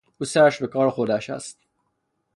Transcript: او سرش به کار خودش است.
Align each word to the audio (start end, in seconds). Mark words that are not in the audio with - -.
او 0.19 0.25
سرش 0.25 0.59
به 0.59 0.67
کار 0.67 0.89
خودش 0.89 1.29
است. 1.29 1.57